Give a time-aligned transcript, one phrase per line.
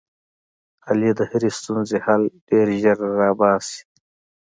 [0.87, 3.79] علي د هرې ستونزې حل ډېر زر را اوباسي.